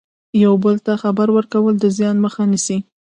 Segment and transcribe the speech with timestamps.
[0.43, 2.77] یو بل ته خبر ورکول د زیان مخه نیسي.